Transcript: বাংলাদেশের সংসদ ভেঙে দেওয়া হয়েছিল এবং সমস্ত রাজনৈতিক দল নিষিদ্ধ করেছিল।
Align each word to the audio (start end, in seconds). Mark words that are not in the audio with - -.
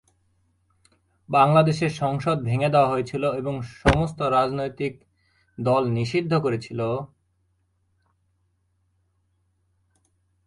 বাংলাদেশের 1.29 1.91
সংসদ 1.93 2.37
ভেঙে 2.43 2.69
দেওয়া 2.69 2.91
হয়েছিল 2.91 3.23
এবং 3.31 3.53
সমস্ত 3.81 4.19
রাজনৈতিক 4.31 4.93
দল 5.57 5.83
নিষিদ্ধ 5.89 6.33
করেছিল। 6.35 6.79